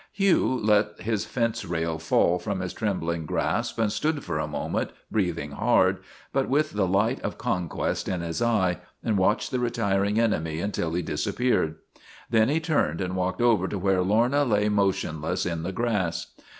Hugh 0.11 0.57
let 0.63 0.99
his 1.01 1.25
fence 1.25 1.63
rail 1.63 1.99
fall 1.99 2.39
from 2.39 2.59
his 2.61 2.73
trembling 2.73 3.27
grasp 3.27 3.77
and 3.77 3.91
stood 3.91 4.23
for 4.23 4.39
a 4.39 4.47
moment, 4.47 4.89
breathing 5.11 5.51
hard, 5.51 5.99
but 6.33 6.49
with 6.49 6.71
the 6.73 6.87
light 6.87 7.19
of 7.21 7.37
conquest 7.37 8.07
in 8.09 8.21
his 8.21 8.41
eye, 8.41 8.79
and 9.03 9.15
watched 9.15 9.51
the 9.51 9.59
retiring 9.59 10.19
enemy 10.19 10.59
until 10.59 10.95
he 10.95 11.03
disappeared. 11.03 11.75
Then 12.31 12.49
he 12.49 12.59
turned 12.59 12.99
and 12.99 13.15
walked 13.15 13.41
over 13.43 13.67
to 13.67 13.77
where 13.77 14.01
Lorna 14.01 14.43
lay 14.43 14.69
motion 14.69 15.21
less 15.21 15.45
in 15.45 15.61
the 15.61 15.71
grass. 15.71 16.33